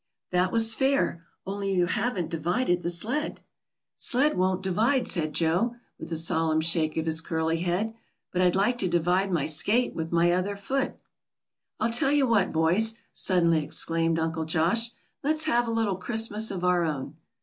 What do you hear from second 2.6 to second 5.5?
the sled." "The sled won't divide," said